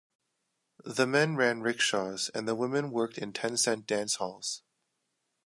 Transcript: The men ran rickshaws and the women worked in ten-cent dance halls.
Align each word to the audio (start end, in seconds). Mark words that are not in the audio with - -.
The 0.83 1.05
men 1.05 1.35
ran 1.35 1.61
rickshaws 1.61 2.31
and 2.33 2.47
the 2.47 2.55
women 2.55 2.89
worked 2.89 3.19
in 3.19 3.33
ten-cent 3.33 3.85
dance 3.85 4.15
halls. 4.15 4.63